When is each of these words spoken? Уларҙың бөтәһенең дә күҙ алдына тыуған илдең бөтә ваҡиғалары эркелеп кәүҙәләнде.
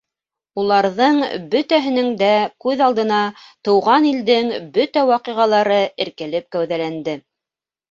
Уларҙың 0.59 1.19
бөтәһенең 1.51 2.09
дә 2.21 2.29
күҙ 2.65 2.81
алдына 2.87 3.21
тыуған 3.69 4.09
илдең 4.13 4.51
бөтә 4.81 5.07
ваҡиғалары 5.13 5.81
эркелеп 6.09 6.51
кәүҙәләнде. 6.59 7.19